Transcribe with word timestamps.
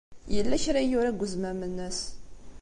Yella 0.33 0.57
kra 0.63 0.79
ay 0.81 0.87
yura 0.89 1.11
deg 1.13 1.23
uzmam-nnes. 1.25 1.99